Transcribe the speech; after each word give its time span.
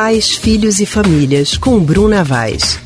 Pais, 0.00 0.36
Filhos 0.36 0.78
e 0.78 0.86
Famílias, 0.86 1.58
com 1.58 1.80
Bruna 1.80 2.22
Vaz. 2.22 2.80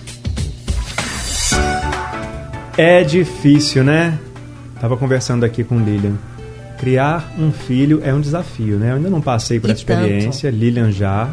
É 2.75 3.04
difícil, 3.04 3.85
né? 3.85 4.19
Tava 4.81 4.96
conversando 4.96 5.45
aqui 5.45 5.62
com 5.62 5.79
Lilian. 5.79 6.14
Criar 6.79 7.30
um 7.38 7.53
filho 7.53 8.01
é 8.03 8.14
um 8.14 8.21
desafio, 8.22 8.79
né? 8.79 8.93
Eu 8.93 8.96
ainda 8.96 9.11
não 9.11 9.21
passei 9.21 9.61
por 9.61 9.69
E 9.69 9.72
essa 9.72 9.80
experiência, 9.80 10.48
Lilian 10.48 10.90
já. 10.90 11.29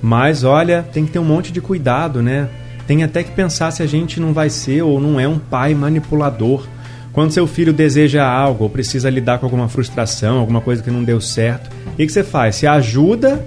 Mas 0.00 0.44
olha, 0.44 0.86
tem 0.92 1.04
que 1.04 1.10
ter 1.10 1.18
um 1.18 1.24
monte 1.24 1.50
de 1.50 1.60
cuidado, 1.60 2.22
né? 2.22 2.48
Tem 2.86 3.02
até 3.02 3.24
que 3.24 3.32
pensar 3.32 3.72
se 3.72 3.82
a 3.82 3.86
gente 3.86 4.20
não 4.20 4.32
vai 4.32 4.48
ser 4.48 4.82
ou 4.82 5.00
não 5.00 5.18
é 5.18 5.26
um 5.26 5.40
pai 5.40 5.74
manipulador. 5.74 6.64
Quando 7.12 7.32
seu 7.32 7.48
filho 7.48 7.72
deseja 7.72 8.24
algo 8.24 8.62
ou 8.62 8.70
precisa 8.70 9.10
lidar 9.10 9.40
com 9.40 9.46
alguma 9.46 9.68
frustração, 9.68 10.38
alguma 10.38 10.60
coisa 10.60 10.80
que 10.80 10.92
não 10.92 11.02
deu 11.02 11.20
certo, 11.20 11.70
o 11.88 11.96
que, 11.96 12.06
que 12.06 12.12
você 12.12 12.22
faz? 12.22 12.54
Você 12.54 12.68
ajuda, 12.68 13.44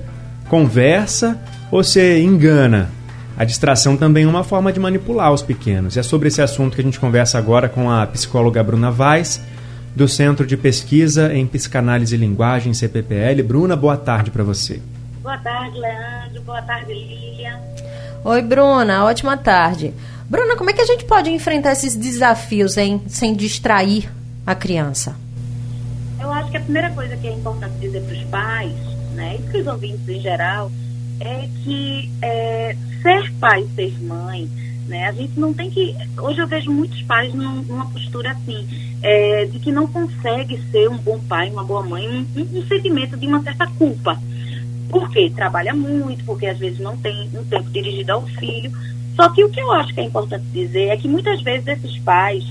conversa 0.48 1.40
ou 1.72 1.84
você 1.84 2.22
engana? 2.22 2.90
A 3.38 3.44
distração 3.44 3.98
também 3.98 4.24
é 4.24 4.28
uma 4.28 4.44
forma 4.44 4.72
de 4.72 4.80
manipular 4.80 5.32
os 5.34 5.42
pequenos. 5.42 5.98
É 5.98 6.04
sobre 6.04 6.30
esse 6.30 6.42
assunto 6.42 6.76
que 6.76 6.82
a 6.82 6.84
gente 6.84 7.00
conversa 7.00 7.38
agora 7.38 7.68
com 7.68 7.92
a 7.92 8.08
psicóloga 8.08 8.64
Bruna 8.64 8.90
Vaz, 8.90 9.42
do 9.94 10.08
Centro 10.08 10.46
de 10.46 10.56
Pesquisa 10.56 11.34
em 11.34 11.46
Psicanálise 11.46 12.16
e 12.16 12.18
Linguagem, 12.18 12.74
CPPL. 12.74 13.44
Bruna, 13.44 13.76
boa 13.76 13.98
tarde 13.98 14.32
para 14.32 14.44
você. 14.44 14.82
Boa 15.22 15.38
tarde, 15.38 15.78
Leandro. 15.78 16.42
Boa 16.44 16.62
tarde, 16.62 16.94
Lilian. 16.94 17.60
Oi, 18.24 18.42
Bruna. 18.42 19.06
Ótima 19.06 19.36
tarde. 19.36 19.94
Bruna, 20.30 20.56
como 20.56 20.70
é 20.70 20.74
que 20.74 20.82
a 20.82 20.86
gente 20.86 21.06
pode 21.06 21.30
enfrentar 21.30 21.74
esses 21.74 21.96
desafios 21.96 22.78
hein, 22.78 23.02
sem 23.08 23.34
distrair 23.34 24.10
a 24.46 24.56
criança? 24.56 25.16
Eu 26.20 26.32
acho 26.32 26.52
que 26.52 26.58
a 26.58 26.62
primeira 26.62 26.90
coisa 26.92 27.16
que 27.18 27.28
é 27.28 27.34
importante 27.34 27.76
dizer 27.80 28.02
para 28.02 28.16
os 28.16 28.24
pais, 28.24 28.95
né, 29.16 29.38
e 29.40 29.42
para 29.42 29.60
os 29.60 29.68
ouvintes 29.68 30.08
em 30.08 30.22
geral, 30.22 30.72
é 31.20 31.48
que 31.64 32.12
é, 32.22 32.76
ser 33.02 33.32
pai, 33.40 33.66
ser 33.76 33.94
mãe, 34.04 34.50
né, 34.88 35.08
a 35.08 35.12
gente 35.12 35.40
não 35.40 35.54
tem 35.54 35.70
que. 35.72 35.96
Hoje 36.20 36.40
eu 36.40 36.48
vejo 36.48 36.72
muitos 36.72 37.02
pais 37.04 37.34
num, 37.34 37.64
numa 37.64 37.90
postura 37.90 38.32
assim, 38.32 38.68
é, 39.02 39.46
de 39.46 39.58
que 39.60 39.72
não 39.72 39.88
consegue 39.88 40.62
ser 40.72 40.90
um 40.90 40.98
bom 40.98 41.20
pai, 41.20 41.50
uma 41.50 41.64
boa 41.64 41.82
mãe, 41.82 42.08
um, 42.08 42.60
um 42.60 42.68
sentimento 42.68 43.18
de 43.18 43.26
uma 43.26 43.42
certa 43.42 43.66
culpa. 43.68 44.22
Porque 44.90 45.32
trabalha 45.32 45.74
muito, 45.74 46.24
porque 46.26 46.46
às 46.46 46.60
vezes 46.60 46.80
não 46.80 46.96
tem 46.98 47.30
um 47.34 47.44
tempo 47.44 47.70
dirigido 47.72 48.12
ao 48.12 48.26
filho. 48.28 48.72
Só 49.16 49.30
que 49.30 49.44
o 49.44 49.50
que 49.50 49.60
eu 49.60 49.72
acho 49.72 49.94
que 49.94 50.02
é 50.02 50.04
importante 50.04 50.46
dizer 50.54 50.90
é 50.90 50.98
que 50.98 51.08
muitas 51.08 51.42
vezes 51.42 51.68
esses 51.68 51.98
pais 52.00 52.46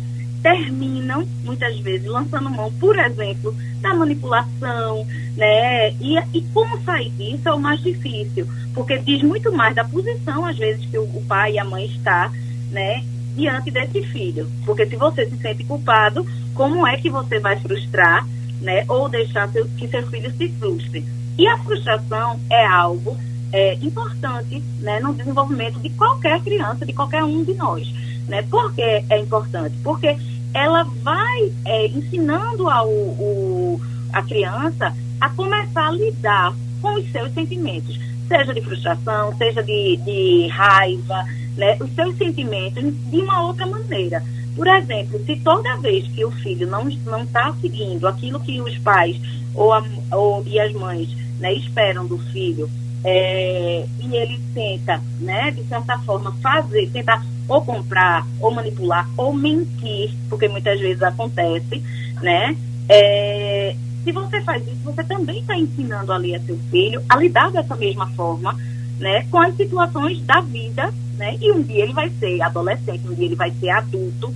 terminam, 0.44 1.26
muitas 1.42 1.80
vezes, 1.80 2.06
lançando 2.06 2.50
mão, 2.50 2.70
por 2.74 2.98
exemplo, 2.98 3.56
da 3.80 3.94
manipulação, 3.94 5.06
né? 5.38 5.92
E, 5.92 6.18
e 6.34 6.42
como 6.52 6.78
sair 6.82 7.08
disso 7.12 7.48
é 7.48 7.52
o 7.52 7.58
mais 7.58 7.82
difícil, 7.82 8.46
porque 8.74 8.98
diz 8.98 9.22
muito 9.22 9.50
mais 9.50 9.74
da 9.74 9.84
posição, 9.84 10.44
às 10.44 10.58
vezes, 10.58 10.84
que 10.84 10.98
o, 10.98 11.04
o 11.04 11.24
pai 11.26 11.54
e 11.54 11.58
a 11.58 11.64
mãe 11.64 11.86
está, 11.86 12.30
né? 12.70 13.02
Diante 13.34 13.70
desse 13.70 14.02
filho. 14.02 14.46
Porque 14.66 14.84
se 14.84 14.96
você 14.96 15.26
se 15.26 15.36
sente 15.38 15.64
culpado, 15.64 16.26
como 16.52 16.86
é 16.86 16.98
que 16.98 17.08
você 17.08 17.38
vai 17.38 17.58
frustrar, 17.58 18.28
né? 18.60 18.84
Ou 18.86 19.08
deixar 19.08 19.48
seu, 19.48 19.66
que 19.66 19.88
seu 19.88 20.06
filho 20.08 20.30
se 20.36 20.50
frustre? 20.50 21.02
E 21.38 21.48
a 21.48 21.56
frustração 21.56 22.38
é 22.50 22.66
algo 22.66 23.16
é, 23.50 23.74
importante 23.80 24.62
né, 24.80 25.00
no 25.00 25.14
desenvolvimento 25.14 25.80
de 25.80 25.88
qualquer 25.88 26.38
criança, 26.42 26.84
de 26.84 26.92
qualquer 26.92 27.24
um 27.24 27.42
de 27.42 27.54
nós. 27.54 27.88
Né? 28.28 28.42
Por 28.42 28.74
que 28.74 28.82
é 28.82 29.18
importante? 29.18 29.74
Porque 29.82 30.16
ela 30.54 30.84
vai 31.02 31.52
é, 31.64 31.86
ensinando 31.88 32.70
ao, 32.70 32.88
o, 32.88 33.80
a 34.12 34.22
criança 34.22 34.94
a 35.20 35.28
começar 35.30 35.88
a 35.88 35.90
lidar 35.90 36.54
com 36.80 36.94
os 36.94 37.10
seus 37.10 37.32
sentimentos, 37.34 37.98
seja 38.28 38.54
de 38.54 38.60
frustração, 38.60 39.36
seja 39.36 39.62
de, 39.62 39.96
de 39.96 40.46
raiva, 40.48 41.24
né? 41.56 41.76
os 41.80 41.92
seus 41.94 42.16
sentimentos 42.16 42.84
de 43.10 43.18
uma 43.18 43.42
outra 43.42 43.66
maneira. 43.66 44.22
Por 44.54 44.68
exemplo, 44.68 45.20
se 45.26 45.36
toda 45.36 45.76
vez 45.78 46.06
que 46.08 46.24
o 46.24 46.30
filho 46.30 46.68
não 46.68 46.88
está 46.88 47.52
seguindo 47.60 48.06
aquilo 48.06 48.38
que 48.38 48.60
os 48.60 48.78
pais 48.78 49.20
ou, 49.52 49.72
a, 49.72 49.82
ou 50.12 50.44
e 50.46 50.60
as 50.60 50.72
mães 50.72 51.08
né, 51.40 51.52
esperam 51.54 52.06
do 52.06 52.18
filho, 52.18 52.70
é, 53.02 53.84
e 54.00 54.16
ele 54.16 54.40
tenta, 54.54 55.00
né, 55.20 55.50
de 55.50 55.64
certa 55.64 55.98
forma, 55.98 56.32
fazer, 56.40 56.88
tentar 56.90 57.24
ou 57.48 57.62
comprar, 57.62 58.26
ou 58.40 58.50
manipular, 58.50 59.08
ou 59.16 59.32
mentir, 59.32 60.14
porque 60.28 60.48
muitas 60.48 60.80
vezes 60.80 61.02
acontece, 61.02 61.82
né? 62.22 62.56
É, 62.88 63.76
se 64.02 64.12
você 64.12 64.40
faz 64.42 64.62
isso, 64.66 64.82
você 64.84 65.02
também 65.04 65.40
está 65.40 65.56
ensinando 65.56 66.12
ali 66.12 66.34
a 66.34 66.40
seu 66.40 66.58
filho 66.70 67.02
a 67.08 67.16
lidar 67.16 67.50
dessa 67.50 67.74
mesma 67.74 68.06
forma, 68.08 68.58
né, 68.98 69.26
com 69.30 69.38
as 69.38 69.56
situações 69.56 70.20
da 70.22 70.40
vida, 70.40 70.92
né? 71.16 71.36
E 71.40 71.50
um 71.52 71.62
dia 71.62 71.82
ele 71.82 71.92
vai 71.92 72.10
ser 72.18 72.40
adolescente, 72.42 73.08
um 73.08 73.14
dia 73.14 73.26
ele 73.26 73.34
vai 73.34 73.50
ser 73.52 73.70
adulto, 73.70 74.34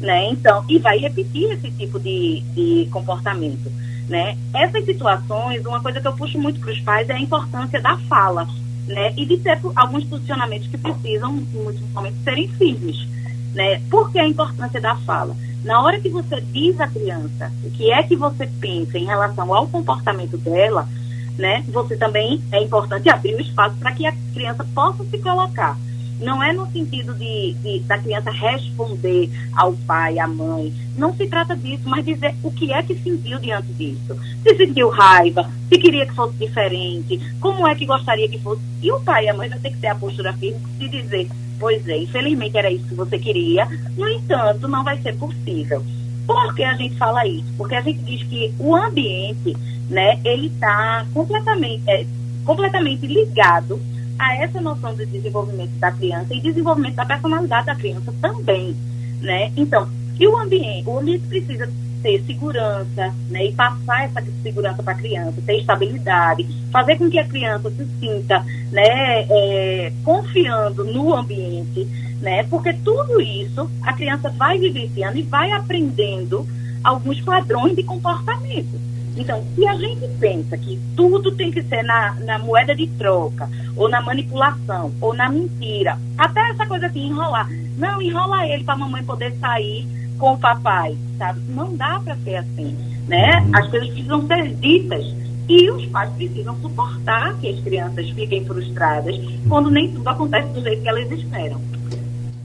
né? 0.00 0.30
Então, 0.30 0.64
e 0.68 0.78
vai 0.78 0.98
repetir 0.98 1.50
esse 1.52 1.70
tipo 1.72 1.98
de, 1.98 2.42
de 2.54 2.88
comportamento. 2.90 3.70
Né? 4.08 4.38
Essas 4.54 4.86
situações, 4.86 5.66
uma 5.66 5.82
coisa 5.82 6.00
que 6.00 6.08
eu 6.08 6.14
puxo 6.14 6.38
muito 6.38 6.58
para 6.60 6.72
os 6.72 6.80
pais 6.80 7.10
é 7.10 7.12
a 7.12 7.20
importância 7.20 7.78
da 7.78 7.98
fala, 8.08 8.48
né? 8.88 9.12
E 9.16 9.24
de 9.24 9.36
ter 9.38 9.58
alguns 9.76 10.04
posicionamentos 10.04 10.68
que 10.68 10.78
precisam, 10.78 11.32
muitos 11.32 11.82
momentos, 11.90 12.22
serem 12.24 12.48
firmes, 12.48 13.06
né? 13.54 13.80
Por 13.90 14.10
que 14.10 14.18
a 14.18 14.26
importância 14.26 14.80
da 14.80 14.96
fala? 14.96 15.36
Na 15.64 15.82
hora 15.82 16.00
que 16.00 16.08
você 16.08 16.40
diz 16.40 16.80
à 16.80 16.88
criança 16.88 17.52
o 17.64 17.70
que 17.70 17.92
é 17.92 18.02
que 18.02 18.16
você 18.16 18.46
pensa 18.46 18.98
em 18.98 19.04
relação 19.04 19.52
ao 19.54 19.66
comportamento 19.66 20.36
dela, 20.38 20.88
né? 21.36 21.64
Você 21.68 21.96
também 21.96 22.42
é 22.50 22.62
importante 22.62 23.08
abrir 23.08 23.34
o 23.34 23.40
espaço 23.40 23.76
para 23.76 23.92
que 23.92 24.06
a 24.06 24.14
criança 24.32 24.64
possa 24.74 25.04
se 25.04 25.18
colocar 25.18 25.76
não 26.20 26.42
é 26.42 26.52
no 26.52 26.70
sentido 26.70 27.14
de, 27.14 27.54
de, 27.54 27.80
da 27.80 27.98
criança 27.98 28.30
responder 28.30 29.30
ao 29.54 29.72
pai, 29.72 30.18
à 30.18 30.26
mãe. 30.26 30.72
Não 30.96 31.14
se 31.14 31.26
trata 31.26 31.56
disso, 31.56 31.82
mas 31.86 32.04
dizer 32.04 32.34
o 32.42 32.50
que 32.50 32.72
é 32.72 32.82
que 32.82 32.94
sentiu 32.96 33.38
diante 33.38 33.72
disso. 33.72 34.16
Se 34.42 34.56
sentiu 34.56 34.88
raiva, 34.88 35.50
se 35.68 35.78
queria 35.78 36.06
que 36.06 36.14
fosse 36.14 36.36
diferente, 36.36 37.20
como 37.40 37.66
é 37.66 37.74
que 37.74 37.86
gostaria 37.86 38.28
que 38.28 38.38
fosse. 38.38 38.60
E 38.82 38.90
o 38.90 39.00
pai 39.00 39.26
e 39.26 39.28
a 39.28 39.34
mãe 39.34 39.48
vai 39.48 39.58
ter 39.58 39.70
que 39.70 39.78
ter 39.78 39.88
a 39.88 39.94
postura 39.94 40.32
firme 40.32 40.60
de 40.78 40.88
dizer, 40.88 41.28
pois 41.58 41.86
é, 41.88 41.96
infelizmente 41.98 42.56
era 42.56 42.70
isso 42.70 42.86
que 42.88 42.94
você 42.94 43.18
queria, 43.18 43.66
no 43.96 44.08
entanto, 44.08 44.66
não 44.68 44.82
vai 44.82 45.00
ser 45.00 45.16
possível. 45.16 45.84
Por 46.26 46.54
que 46.54 46.62
a 46.62 46.74
gente 46.74 46.96
fala 46.96 47.26
isso? 47.26 47.52
Porque 47.56 47.74
a 47.74 47.80
gente 47.80 48.00
diz 48.00 48.22
que 48.24 48.52
o 48.58 48.76
ambiente, 48.76 49.56
né, 49.88 50.20
ele 50.24 50.48
está 50.48 51.06
completamente, 51.14 51.82
é, 51.88 52.04
completamente 52.44 53.06
ligado 53.06 53.80
a 54.18 54.34
essa 54.36 54.60
noção 54.60 54.94
de 54.94 55.06
desenvolvimento 55.06 55.72
da 55.78 55.92
criança 55.92 56.34
e 56.34 56.40
desenvolvimento 56.40 56.96
da 56.96 57.06
personalidade 57.06 57.66
da 57.66 57.74
criança 57.74 58.12
também, 58.20 58.76
né? 59.20 59.52
Então, 59.56 59.88
e 60.18 60.26
o 60.26 60.36
ambiente, 60.36 60.88
o 60.88 60.98
ambiente 60.98 61.26
precisa 61.26 61.70
ter 62.02 62.22
segurança, 62.24 63.14
né? 63.30 63.46
E 63.46 63.52
passar 63.52 64.04
essa 64.04 64.22
segurança 64.42 64.82
para 64.82 64.92
a 64.92 64.96
criança, 64.96 65.42
ter 65.44 65.58
estabilidade, 65.58 66.46
fazer 66.72 66.96
com 66.96 67.08
que 67.08 67.18
a 67.18 67.24
criança 67.24 67.70
se 67.70 67.86
sinta, 68.00 68.44
né? 68.72 69.26
É, 69.30 69.92
confiando 70.04 70.84
no 70.84 71.14
ambiente, 71.14 71.86
né? 72.20 72.42
Porque 72.44 72.72
tudo 72.72 73.20
isso 73.20 73.70
a 73.82 73.92
criança 73.92 74.28
vai 74.30 74.58
vivenciando 74.58 75.18
e 75.18 75.22
vai 75.22 75.52
aprendendo 75.52 76.46
alguns 76.82 77.20
padrões 77.20 77.76
de 77.76 77.82
comportamento. 77.82 78.87
Então, 79.18 79.44
se 79.54 79.66
a 79.66 79.74
gente 79.74 80.06
pensa 80.20 80.56
que 80.56 80.78
tudo 80.94 81.32
tem 81.32 81.50
que 81.50 81.60
ser 81.64 81.82
na, 81.82 82.14
na 82.20 82.38
moeda 82.38 82.74
de 82.74 82.86
troca, 82.86 83.50
ou 83.76 83.88
na 83.88 84.00
manipulação, 84.00 84.92
ou 85.00 85.12
na 85.12 85.28
mentira, 85.28 85.98
até 86.16 86.50
essa 86.50 86.64
coisa 86.66 86.86
assim, 86.86 87.08
enrolar. 87.08 87.50
Não, 87.76 88.00
enrola 88.00 88.46
ele 88.46 88.62
para 88.62 88.74
a 88.74 88.78
mamãe 88.78 89.02
poder 89.02 89.34
sair 89.40 89.86
com 90.18 90.34
o 90.34 90.38
papai, 90.38 90.96
sabe? 91.18 91.40
Não 91.48 91.76
dá 91.76 92.00
para 92.00 92.16
ser 92.18 92.36
assim, 92.36 92.76
né? 93.08 93.44
As 93.52 93.68
coisas 93.68 93.88
precisam 93.88 94.26
ser 94.26 94.54
ditas. 94.54 95.04
E 95.48 95.70
os 95.70 95.86
pais 95.86 96.10
precisam 96.12 96.54
suportar 96.60 97.34
que 97.38 97.48
as 97.48 97.60
crianças 97.60 98.10
fiquem 98.10 98.44
frustradas 98.44 99.16
quando 99.48 99.70
nem 99.70 99.90
tudo 99.90 100.06
acontece 100.06 100.48
do 100.48 100.60
jeito 100.60 100.82
que 100.82 100.88
elas 100.88 101.10
esperam. 101.10 101.60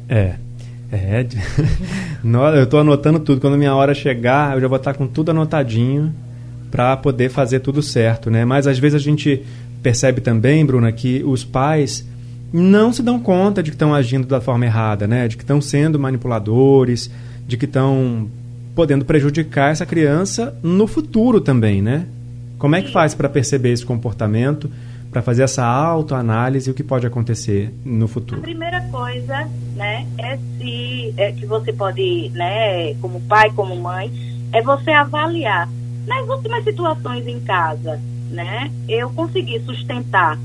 É. 0.07 0.35
É, 0.89 1.25
eu 2.55 2.63
estou 2.63 2.79
anotando 2.79 3.19
tudo. 3.19 3.41
Quando 3.41 3.57
minha 3.57 3.75
hora 3.75 3.93
chegar, 3.93 4.53
eu 4.53 4.61
já 4.61 4.67
vou 4.67 4.77
estar 4.77 4.93
com 4.93 5.07
tudo 5.07 5.31
anotadinho 5.31 6.13
para 6.73 6.97
poder 6.97 7.29
fazer 7.29 7.59
tudo 7.59 7.83
certo, 7.83 8.31
né? 8.31 8.43
Mas 8.43 8.65
às 8.65 8.79
vezes 8.79 8.95
a 8.95 9.03
gente 9.03 9.43
percebe 9.83 10.21
também, 10.21 10.65
Bruna, 10.65 10.91
que 10.91 11.21
os 11.23 11.43
pais 11.43 12.03
não 12.51 12.91
se 12.91 13.03
dão 13.03 13.19
conta 13.19 13.61
de 13.61 13.69
que 13.69 13.75
estão 13.75 13.93
agindo 13.93 14.25
da 14.25 14.41
forma 14.41 14.65
errada, 14.65 15.05
né? 15.05 15.27
De 15.27 15.37
que 15.37 15.43
estão 15.43 15.61
sendo 15.61 15.99
manipuladores, 15.99 17.11
de 17.47 17.57
que 17.57 17.65
estão 17.65 18.27
podendo 18.73 19.05
prejudicar 19.05 19.71
essa 19.71 19.85
criança 19.85 20.57
no 20.63 20.87
futuro 20.87 21.39
também, 21.39 21.79
né? 21.79 22.07
Como 22.57 22.75
é 22.75 22.81
que 22.81 22.91
faz 22.91 23.13
para 23.13 23.29
perceber 23.29 23.71
esse 23.71 23.85
comportamento, 23.85 24.67
para 25.11 25.21
fazer 25.21 25.43
essa 25.43 25.63
autoanálise 25.63 26.71
e 26.71 26.71
o 26.71 26.73
que 26.73 26.83
pode 26.83 27.05
acontecer 27.05 27.71
no 27.85 28.07
futuro? 28.07 28.41
A 28.41 28.43
primeira 28.43 28.81
coisa, 28.89 29.47
né, 29.75 30.07
é 30.17 30.39
se 30.57 31.13
é 31.17 31.31
que 31.33 31.45
você 31.45 31.71
pode, 31.71 32.31
né, 32.33 32.95
como 32.95 33.21
pai, 33.21 33.51
como 33.51 33.75
mãe, 33.75 34.11
é 34.51 34.59
você 34.63 34.89
avaliar 34.89 35.69
nas 36.05 36.27
últimas 36.27 36.63
situações 36.63 37.25
em 37.27 37.39
casa, 37.39 37.99
né, 38.29 38.71
eu 38.87 39.09
consegui 39.11 39.59
sustentar 39.61 40.37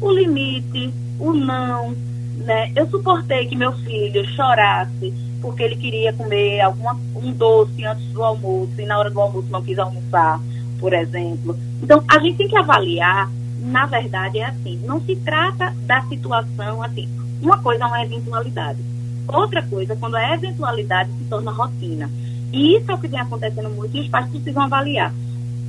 o 0.00 0.10
limite, 0.10 0.92
o 1.18 1.32
não, 1.32 1.94
né? 2.36 2.70
Eu 2.76 2.88
suportei 2.88 3.46
que 3.46 3.56
meu 3.56 3.72
filho 3.72 4.26
chorasse 4.34 5.12
porque 5.40 5.62
ele 5.62 5.76
queria 5.76 6.12
comer 6.12 6.60
alguma, 6.60 6.98
um 7.14 7.32
doce 7.32 7.84
antes 7.84 8.04
do 8.06 8.22
almoço 8.22 8.72
e 8.78 8.84
na 8.84 8.98
hora 8.98 9.10
do 9.10 9.20
almoço 9.20 9.48
não 9.48 9.62
quis 9.62 9.78
almoçar, 9.78 10.40
por 10.80 10.92
exemplo. 10.92 11.56
Então, 11.82 12.02
a 12.08 12.18
gente 12.18 12.36
tem 12.36 12.48
que 12.48 12.56
avaliar, 12.56 13.30
na 13.60 13.86
verdade, 13.86 14.38
é 14.38 14.46
assim, 14.46 14.80
não 14.84 15.00
se 15.00 15.14
trata 15.16 15.74
da 15.86 16.02
situação 16.02 16.82
assim. 16.82 17.08
Uma 17.40 17.58
coisa 17.58 17.84
é 17.84 17.86
uma 17.86 18.02
eventualidade. 18.02 18.80
Outra 19.28 19.62
coisa 19.62 19.92
é 19.92 19.96
quando 19.96 20.16
a 20.16 20.34
eventualidade 20.34 21.10
se 21.12 21.24
torna 21.24 21.50
rotina. 21.50 22.10
E 22.52 22.76
isso 22.76 22.90
é 22.90 22.94
o 22.94 22.98
que 22.98 23.08
vem 23.08 23.20
acontecendo 23.20 23.70
muito 23.70 23.96
e 23.96 24.00
os 24.00 24.08
pais 24.08 24.28
precisam 24.28 24.62
avaliar. 24.62 25.12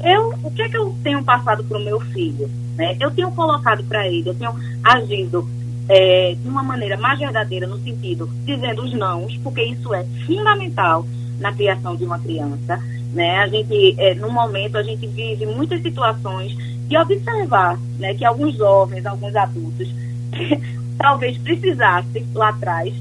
Eu, 0.03 0.33
o 0.43 0.51
que 0.51 0.61
é 0.61 0.69
que 0.69 0.77
eu 0.77 0.95
tenho 1.03 1.23
passado 1.23 1.63
para 1.63 1.77
o 1.77 1.83
meu 1.83 1.99
filho? 1.99 2.49
Né? 2.75 2.95
Eu 2.99 3.11
tenho 3.11 3.31
colocado 3.31 3.83
para 3.83 4.07
ele, 4.07 4.29
eu 4.29 4.35
tenho 4.35 4.53
agido 4.83 5.47
é, 5.89 6.35
de 6.39 6.47
uma 6.47 6.61
maneira 6.61 6.97
mais 6.97 7.17
verdadeira, 7.17 7.65
no 7.65 7.79
sentido, 7.79 8.29
dizendo 8.45 8.83
os 8.83 8.93
nãos, 8.93 9.35
porque 9.37 9.63
isso 9.63 9.93
é 9.93 10.05
fundamental 10.25 11.05
na 11.39 11.51
criação 11.51 11.95
de 11.95 12.05
uma 12.05 12.19
criança. 12.19 12.81
Né? 13.13 13.37
A 13.39 13.47
gente, 13.47 13.95
é, 13.97 14.13
no 14.13 14.31
momento, 14.31 14.77
a 14.77 14.83
gente 14.83 15.07
vive 15.07 15.45
muitas 15.45 15.81
situações 15.81 16.55
de 16.87 16.97
observar 16.97 17.79
né, 17.97 18.13
que 18.13 18.23
alguns 18.23 18.55
jovens, 18.55 19.05
alguns 19.05 19.35
adultos, 19.35 19.89
talvez 20.97 21.37
precisassem 21.37 22.25
lá 22.33 22.49
atrás 22.49 22.93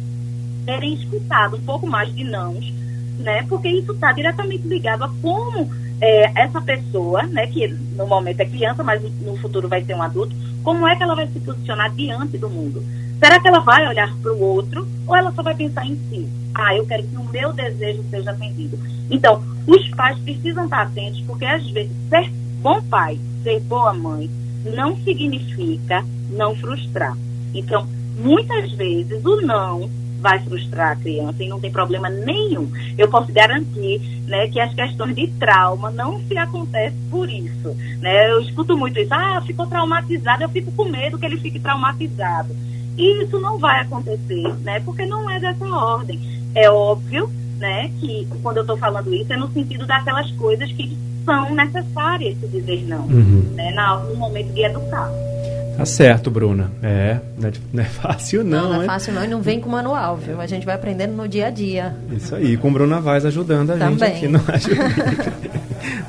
terem 0.65 0.95
escutado 0.95 1.57
um 1.57 1.61
pouco 1.61 1.87
mais 1.87 2.13
de 2.15 2.25
nãos, 2.25 2.73
né? 3.19 3.45
Porque 3.49 3.69
isso 3.69 3.93
está 3.93 4.13
diretamente 4.13 4.67
ligado 4.67 5.05
a 5.05 5.11
como 5.23 5.71
é, 6.01 6.43
essa 6.43 6.61
pessoa, 6.61 7.23
né, 7.25 7.47
que 7.47 7.69
no 7.69 8.07
momento 8.07 8.41
é 8.41 8.45
criança, 8.45 8.83
mas 8.83 9.03
no 9.21 9.37
futuro 9.39 9.69
vai 9.69 9.85
ser 9.85 9.95
um 9.95 10.03
adulto, 10.03 10.35
como 10.63 10.87
é 10.87 10.97
que 10.97 11.03
ela 11.03 11.15
vai 11.15 11.27
se 11.29 11.41
posicionar 11.41 11.93
diante 11.95 12.37
do 12.39 12.51
mundo? 12.51 12.85
Será 13.19 13.41
que 13.41 13.49
ela 13.49 13.61
vai 13.61 13.87
olhar 13.89 14.15
para 14.23 14.33
o 14.33 14.41
outro 14.41 14.87
ou 15.07 15.17
ela 15.17 15.33
só 15.33 15.43
vai 15.43 15.55
pensar 15.55 15.87
em 15.87 15.97
si? 16.11 16.29
Ah, 16.55 16.75
eu 16.75 16.87
quero 16.87 17.03
que 17.03 17.17
o 17.17 17.25
meu 17.25 17.53
desejo 17.53 18.05
seja 18.11 18.31
atendido. 18.31 18.79
Então, 19.11 19.43
os 19.67 19.89
pais 19.91 20.19
precisam 20.19 20.65
estar 20.65 20.83
atentos, 20.83 21.21
porque 21.23 21.45
às 21.45 21.67
vezes 21.71 21.93
ser 22.11 22.31
bom 22.61 22.83
pai, 22.83 23.19
ser 23.43 23.61
boa 23.61 23.95
mãe, 23.95 24.31
não 24.65 24.97
significa 24.99 26.05
não 26.31 26.55
frustrar. 26.57 27.17
Então, 27.55 27.87
muitas 28.19 28.73
vezes 28.73 29.25
o 29.25 29.41
não 29.43 29.89
vai 30.27 30.41
frustrar 30.41 30.91
a 30.91 30.97
criança 30.97 31.41
e 31.41 31.49
não 31.49 31.61
tem 31.61 31.71
problema 31.71 32.11
nenhum. 32.11 32.69
Eu 32.99 33.09
posso 33.09 33.33
garantir 33.33 34.01
né, 34.27 34.49
que 34.49 34.59
as 34.59 34.75
questões 34.75 35.15
de 35.15 35.29
trauma 35.29 35.89
não 35.89 36.21
se 36.27 36.37
acontecem 36.37 36.99
por 37.09 37.31
isso. 37.31 37.77
Né? 38.01 38.33
Eu 38.33 38.41
escuto 38.41 38.77
muito 38.77 38.99
isso, 38.99 39.15
ah, 39.15 39.41
ficou 39.47 39.69
traumatizado, 39.69 40.43
eu 40.43 40.49
fico 40.49 40.73
com 40.73 40.87
medo 40.87 41.17
que 41.17 41.25
ele 41.25 41.39
fique 41.39 41.61
traumatizado. 41.61 42.57
E 42.99 43.23
isso 43.23 43.39
não 43.39 43.57
vai 43.57 43.83
acontecer, 43.83 44.53
né? 44.65 44.81
Porque 44.81 45.07
não 45.07 45.31
é 45.31 45.39
dessa 45.39 45.67
ordem. 45.67 46.19
É 46.55 46.69
óbvio, 46.69 47.31
né, 47.59 47.91
que 48.01 48.27
quando 48.43 48.57
eu 48.57 48.63
estou 48.63 48.77
falando 48.77 49.15
isso 49.15 49.33
é 49.33 49.37
no 49.37 49.51
sentido 49.53 49.87
daquelas 49.87 50.31
coisas 50.33 50.73
que 50.73 50.97
são 51.25 51.55
necessárias 51.55 52.37
se 52.41 52.49
dizer 52.49 52.83
não, 52.87 53.07
uhum. 53.07 53.53
né, 53.55 53.73
no 54.09 54.17
momento 54.17 54.53
de 54.53 54.65
educar. 54.65 55.09
Tá 55.77 55.85
certo, 55.85 56.31
Bruna. 56.31 56.71
É, 56.83 57.19
não 57.39 57.49
é, 57.49 57.53
não 57.73 57.83
é 57.83 57.87
fácil 57.89 58.43
não, 58.45 58.63
Não, 58.63 58.73
não 58.75 58.83
é 58.83 58.87
fácil 58.87 59.13
não 59.13 59.25
e 59.25 59.29
não 59.29 59.43
vem 59.43 59.61
com 59.61 59.69
manual, 59.69 60.17
viu? 60.17 60.41
A 60.41 60.47
gente 60.47 60.65
vai 60.65 60.75
aprendendo 60.75 61.13
no 61.15 61.29
dia 61.29 61.49
a 61.49 61.51
dia. 61.51 61.95
Isso 62.11 62.35
aí, 62.35 62.57
com 62.57 62.73
Bruna 62.73 63.01
Vaz 63.01 63.25
ajudando 63.27 63.71
a 63.73 63.77
Também. 63.77 63.99
gente 63.99 64.17
aqui 64.17 64.29
no 64.29 64.41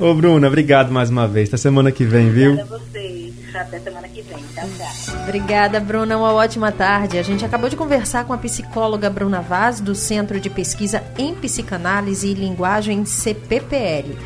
Ô, 0.00 0.14
Bruna, 0.14 0.46
obrigado 0.46 0.90
mais 0.92 1.10
uma 1.10 1.26
vez. 1.28 1.48
Até 1.48 1.56
semana 1.56 1.90
que 1.92 2.04
vem, 2.04 2.30
viu? 2.30 2.52
Obrigada 2.52 2.74
a 2.74 2.78
vocês. 2.78 3.34
Até 3.54 3.78
semana 3.80 4.08
que 4.08 4.22
vem. 4.22 4.38
Tchau, 4.54 4.68
tchau. 4.76 5.16
Obrigada, 5.24 5.80
Bruna. 5.80 6.16
Uma 6.16 6.32
ótima 6.32 6.70
tarde. 6.70 7.18
A 7.18 7.22
gente 7.22 7.44
acabou 7.44 7.68
de 7.68 7.76
conversar 7.76 8.24
com 8.24 8.32
a 8.32 8.38
psicóloga 8.38 9.10
Bruna 9.10 9.40
Vaz, 9.40 9.80
do 9.80 9.94
Centro 9.94 10.38
de 10.38 10.48
Pesquisa 10.50 11.02
em 11.16 11.34
Psicanálise 11.34 12.28
e 12.28 12.34
Linguagem 12.34 13.04
CPPL. 13.04 14.16